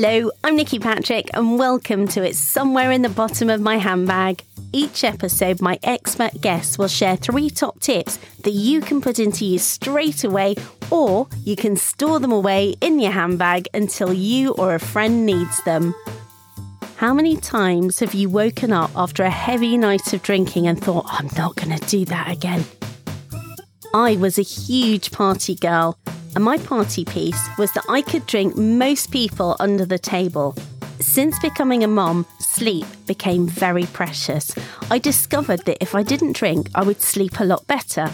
[0.00, 4.44] Hello, I'm Nikki Patrick, and welcome to It's Somewhere in the Bottom of My Handbag.
[4.72, 9.44] Each episode, my expert guests will share three top tips that you can put into
[9.44, 10.54] use straight away,
[10.92, 15.60] or you can store them away in your handbag until you or a friend needs
[15.64, 15.92] them.
[16.94, 21.06] How many times have you woken up after a heavy night of drinking and thought,
[21.08, 22.64] I'm not going to do that again?
[23.92, 25.98] I was a huge party girl,
[26.38, 30.54] and my party piece was that I could drink most people under the table.
[31.00, 34.54] Since becoming a mom, sleep became very precious.
[34.88, 38.08] I discovered that if I didn't drink, I would sleep a lot better.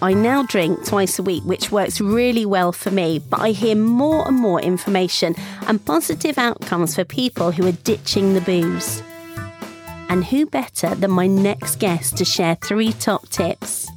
[0.00, 3.74] I now drink twice a week, which works really well for me, but I hear
[3.74, 5.34] more and more information
[5.66, 9.02] and positive outcomes for people who are ditching the booze.
[10.08, 13.88] And who better than my next guest to share three top tips?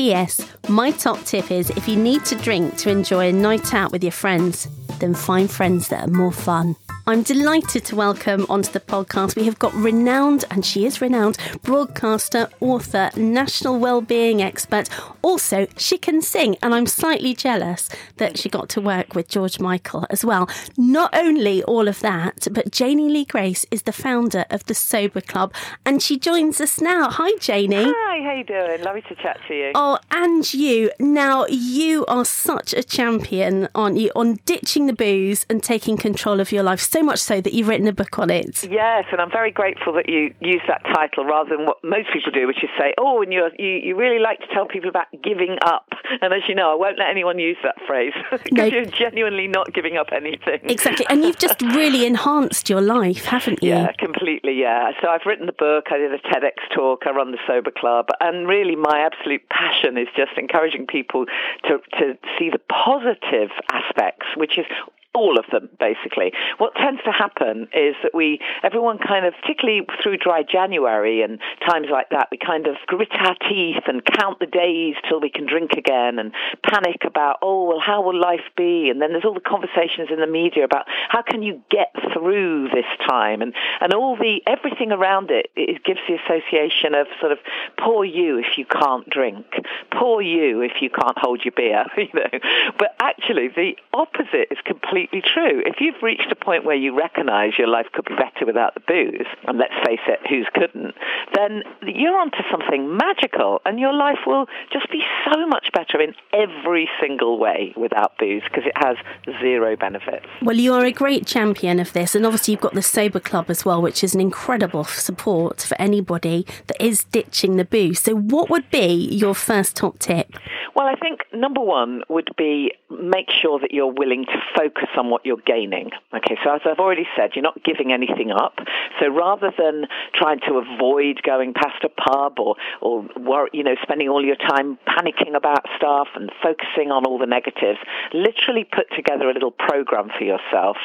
[0.00, 0.40] P.S.
[0.66, 4.02] My top tip is if you need to drink to enjoy a night out with
[4.02, 4.66] your friends,
[4.98, 6.74] then find friends that are more fun.
[7.10, 9.34] I'm delighted to welcome onto the podcast.
[9.34, 14.88] We have got renowned, and she is renowned, broadcaster, author, national well-being expert.
[15.20, 17.88] Also, she can sing, and I'm slightly jealous
[18.18, 20.48] that she got to work with George Michael as well.
[20.76, 25.20] Not only all of that, but Janey Lee Grace is the founder of the Sober
[25.20, 25.52] Club,
[25.84, 27.10] and she joins us now.
[27.10, 27.86] Hi, Janey.
[27.88, 28.84] Hi, how you doing?
[28.84, 29.72] Lovely to chat to you.
[29.74, 30.92] Oh, and you.
[31.00, 36.38] Now, you are such a champion, aren't you, on ditching the booze and taking control
[36.38, 36.78] of your life.
[36.78, 38.64] So much so that you've written a book on it.
[38.70, 42.32] Yes, and I'm very grateful that you use that title rather than what most people
[42.32, 45.06] do, which is say, "Oh, and you you you really like to tell people about
[45.22, 45.88] giving up."
[46.22, 48.64] And as you know, I won't let anyone use that phrase because no.
[48.64, 50.60] you're genuinely not giving up anything.
[50.64, 53.70] Exactly, and you've just really enhanced your life, haven't you?
[53.70, 54.60] Yeah, completely.
[54.60, 54.90] Yeah.
[55.00, 55.86] So I've written the book.
[55.90, 57.06] I did a TEDx talk.
[57.06, 61.26] I run the Sober Club, and really, my absolute passion is just encouraging people
[61.64, 64.66] to to see the positive aspects, which is
[65.14, 66.32] all of them basically.
[66.58, 71.40] What tends to happen is that we, everyone kind of, particularly through dry January and
[71.68, 75.30] times like that, we kind of grit our teeth and count the days till we
[75.30, 76.32] can drink again and
[76.62, 78.88] panic about, oh, well, how will life be?
[78.90, 82.68] And then there's all the conversations in the media about how can you get through
[82.68, 87.32] this time and, and all the, everything around it, it gives the association of sort
[87.32, 87.38] of
[87.78, 89.46] poor you if you can't drink,
[89.92, 92.38] poor you if you can't hold your beer, you know.
[92.78, 95.62] But actually the opposite is completely true.
[95.64, 98.80] If you've reached a point where you recognize your life could be better without the
[98.80, 100.94] booze, and let's face it, who's couldn't,
[101.34, 106.14] then you're onto something magical, and your life will just be so much better in
[106.32, 108.96] every single way without booze because it has
[109.40, 110.26] zero benefits.
[110.42, 113.64] Well, you're a great champion of this, and obviously you've got the Sober Club as
[113.64, 118.00] well, which is an incredible support for anybody that is ditching the booze.
[118.00, 120.34] So, what would be your first top tip?
[120.74, 125.10] Well, I think number one would be make sure that you're willing to focus on
[125.10, 125.90] what you're gaining.
[126.14, 128.58] Okay, so as I've already said, you're not giving anything up.
[128.98, 134.08] So rather than trying to avoid going past a pub or, or you know, spending
[134.08, 137.78] all your time panicking about stuff and focusing on all the negatives,
[138.12, 140.76] literally put together a little program for yourself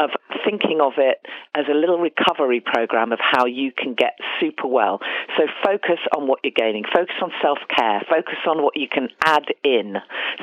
[0.00, 0.10] of
[0.44, 1.18] thinking of it
[1.54, 5.00] as a little recovery program of how you can get super well.
[5.36, 6.84] So focus on what you're gaining.
[6.84, 8.02] Focus on self-care.
[8.08, 9.96] Focus on what you can add in.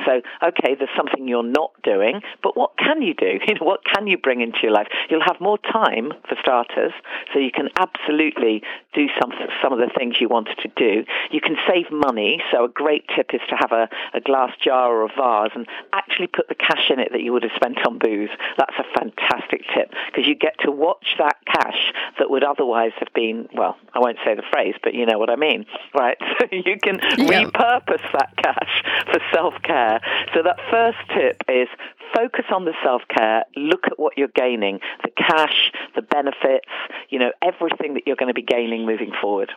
[0.06, 3.38] So, okay, there's something you're not doing, but what can you do?
[3.48, 4.88] You know, what can you bring into your life?
[5.08, 6.92] You'll have more time for starters,
[7.32, 8.62] so you can absolutely
[8.92, 11.04] do some some of the things you wanted to do.
[11.30, 12.42] You can save money.
[12.52, 15.66] So a great tip is to have a, a glass jar or a vase and
[15.94, 18.30] actually put the cash in it that you would have spent on booze.
[18.58, 23.12] That's a fantastic tip because you get to watch that cash that would otherwise have
[23.14, 26.16] been well, I won't say the phrase, but you know what I mean, right?
[26.38, 27.44] So you can yeah.
[27.44, 30.00] repurpose that cash for self care.
[30.32, 31.66] So that first tip is
[32.14, 36.68] focus on the self care, look at what you're gaining, the cash, the benefits,
[37.08, 39.50] you know, everything that you're going to be gaining moving forward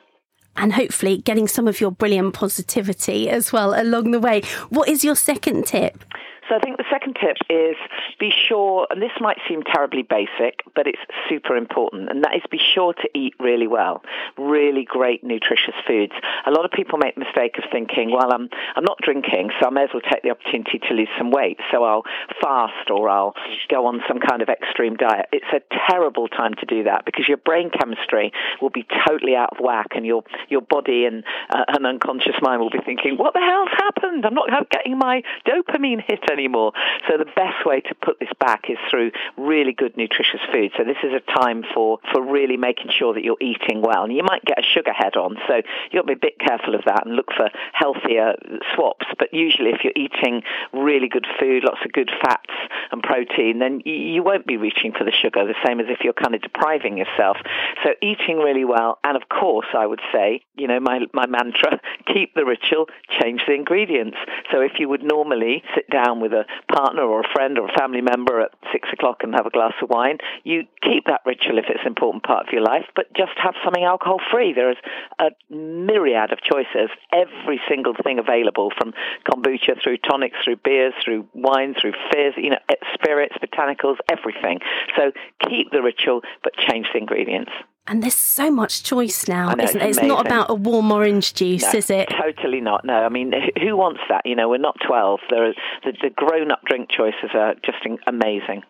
[0.57, 4.41] and hopefully getting some of your brilliant positivity as well along the way.
[4.69, 6.03] What is your second tip?
[6.51, 7.77] So I think the second tip is
[8.19, 10.99] be sure, and this might seem terribly basic, but it's
[11.29, 14.03] super important, and that is be sure to eat really well,
[14.37, 16.11] really great nutritious foods.
[16.45, 19.67] A lot of people make the mistake of thinking, well, I'm I'm not drinking, so
[19.67, 22.03] I may as well take the opportunity to lose some weight, so I'll
[22.41, 23.33] fast or I'll
[23.69, 25.27] go on some kind of extreme diet.
[25.31, 29.55] It's a terrible time to do that because your brain chemistry will be totally out
[29.57, 33.31] of whack, and your your body and uh, an unconscious mind will be thinking, what
[33.31, 34.25] the hell's happened?
[34.25, 36.73] I'm not getting my dopamine hit anymore anymore.
[37.07, 40.71] So the best way to put this back is through really good nutritious food.
[40.77, 44.03] So this is a time for, for really making sure that you're eating well.
[44.03, 46.39] And you might get a sugar head on, so you've got to be a bit
[46.39, 48.33] careful of that and look for healthier
[48.73, 49.05] swaps.
[49.19, 50.41] But usually if you're eating
[50.73, 52.53] really good food, lots of good fats
[52.91, 56.17] and protein, then you won't be reaching for the sugar, the same as if you're
[56.17, 57.37] kind of depriving yourself.
[57.83, 61.79] So eating really well, and of course, I would say, you know, my, my mantra,
[62.07, 62.87] keep the ritual,
[63.21, 64.17] change the ingredients.
[64.51, 67.73] So if you would normally sit down with a partner or a friend or a
[67.77, 71.57] family member at six o'clock and have a glass of wine, you keep that ritual
[71.57, 74.53] if it's an important part of your life, but just have something alcohol free.
[74.53, 74.77] There is
[75.19, 78.93] a myriad of choices, every single thing available from
[79.29, 82.63] kombucha through tonics, through beers, through wine, through fizz, you know,
[82.93, 84.59] spirits, botanicals, everything.
[84.95, 85.11] So
[85.47, 87.51] keep the ritual, but change the ingredients.
[87.91, 89.85] And there's so much choice now, know, isn't it?
[89.85, 92.07] It's, it's not about a warm orange juice, no, is it?
[92.07, 92.85] Totally not.
[92.85, 94.25] No, I mean, who wants that?
[94.25, 95.19] You know, we're not 12.
[95.29, 95.53] There are,
[95.83, 98.63] the, the grown-up drink choices are just amazing.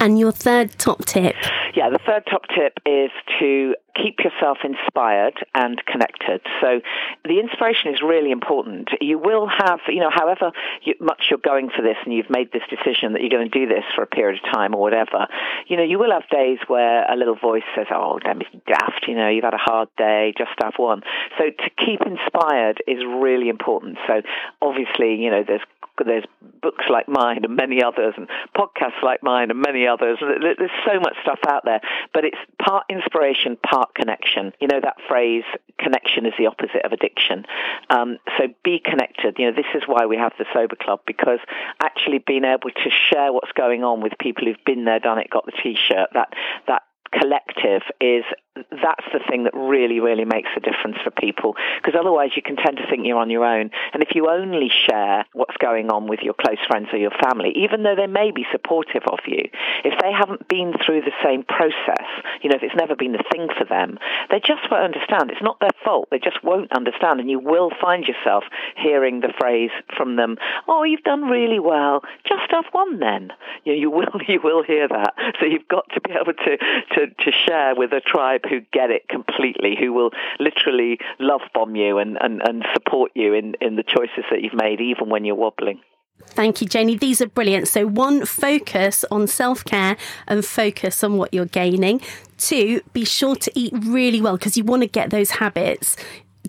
[0.00, 1.34] And your third top tip?
[1.74, 6.40] Yeah, the third top tip is to keep yourself inspired and connected.
[6.60, 6.80] So
[7.24, 8.90] the inspiration is really important.
[9.00, 10.52] You will have, you know, however
[11.00, 13.66] much you're going for this and you've made this decision that you're going to do
[13.66, 15.26] this for a period of time or whatever,
[15.66, 19.06] you know, you will have days where a little voice says, oh, damn, it's daft,
[19.08, 21.02] you know, you've had a hard day, just have one.
[21.38, 23.98] So to keep inspired is really important.
[24.06, 24.22] So
[24.60, 25.64] obviously, you know, there's
[26.04, 26.24] there's
[26.60, 30.18] books like mine and many others, and podcasts like mine and many others.
[30.20, 31.80] There's so much stuff out there,
[32.12, 34.52] but it's part inspiration, part connection.
[34.60, 35.44] You know that phrase,
[35.78, 37.44] connection is the opposite of addiction.
[37.90, 39.36] Um, so be connected.
[39.38, 41.38] You know, this is why we have the Sober Club, because
[41.80, 45.30] actually being able to share what's going on with people who've been there, done it,
[45.30, 46.32] got the t-shirt, that,
[46.66, 46.82] that
[47.12, 48.24] collective is
[48.70, 51.54] that's the thing that really, really makes a difference for people.
[51.80, 53.70] Because otherwise, you can tend to think you're on your own.
[53.92, 57.52] And if you only share what's going on with your close friends or your family,
[57.56, 59.48] even though they may be supportive of you,
[59.84, 62.06] if they haven't been through the same process,
[62.42, 63.98] you know, if it's never been the thing for them,
[64.30, 65.30] they just won't understand.
[65.30, 66.08] It's not their fault.
[66.10, 67.20] They just won't understand.
[67.20, 68.44] And you will find yourself
[68.76, 70.36] hearing the phrase from them,
[70.68, 72.02] "Oh, you've done really well.
[72.24, 73.32] Just have one then."
[73.64, 75.14] You, know, you will, you will hear that.
[75.40, 76.56] So you've got to be able to
[76.94, 81.76] to, to share with a tribe who get it completely, who will literally love bomb
[81.76, 85.24] you and, and, and support you in, in the choices that you've made, even when
[85.24, 85.80] you're wobbling.
[86.28, 86.96] Thank you, Janey.
[86.96, 87.68] These are brilliant.
[87.68, 92.00] So, one, focus on self care and focus on what you're gaining.
[92.38, 95.96] Two, be sure to eat really well because you want to get those habits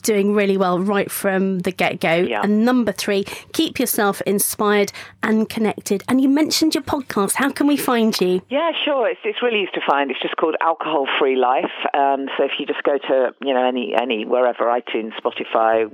[0.02, 2.16] doing really well right from the get go.
[2.16, 2.42] Yeah.
[2.44, 4.92] And number three, keep yourself inspired
[5.24, 6.04] and connected.
[6.08, 7.34] And you mentioned your podcast.
[7.34, 8.42] How can we find you?
[8.50, 9.10] Yeah, sure.
[9.10, 10.12] It's, it's really easy to find.
[10.12, 11.72] It's just called Alcohol Free Life.
[11.94, 15.90] Um, so if you just go to you know any any wherever iTunes, Spotify,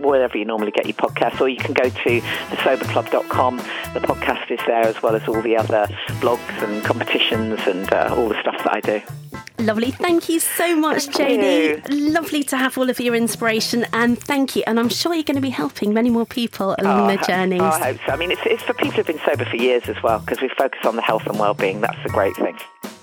[0.00, 3.56] wherever you normally get your podcasts, or you can go to thesoberclub.com.
[3.56, 5.86] The podcast is there as well as all the other
[6.20, 9.27] blogs and competitions and uh, all the stuff that I do.
[9.58, 9.90] Lovely.
[9.90, 11.66] Thank you so much, Thank Janey.
[11.66, 12.10] you.
[12.10, 14.62] Lovely to have all of your inspiration and thank you.
[14.66, 17.18] And I'm sure you're going to be helping many more people oh, along Oh, their
[17.20, 17.60] I journeys.
[17.62, 18.12] oh, I hope so.
[18.12, 20.48] I mean, it's, it's for people who've been sober for years as well, because we
[20.50, 21.80] focus on the health and well-being.
[21.80, 22.56] That's the great thing.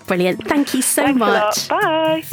[0.06, 0.46] Brilliant.
[0.48, 1.68] Thank you so Thanks much.
[1.68, 2.24] Bye.